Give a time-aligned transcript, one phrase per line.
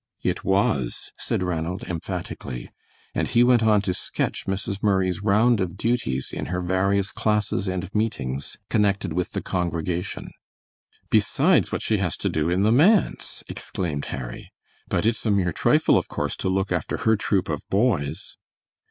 [0.23, 2.71] "It was," said Ranald, emphatically;
[3.13, 4.81] and he went on to sketch Mrs.
[4.81, 10.31] Murray's round of duties in her various classes and meetings connected with the congregation.
[11.11, 14.51] "Besides what she has to do in the manse!" exclaimed Harry;
[14.87, 18.37] "but it's a mere trifle, of course, to look after her troop of boys."